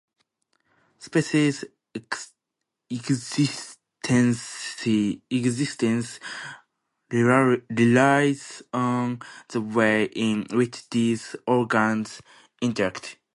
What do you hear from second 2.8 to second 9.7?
existence relies on the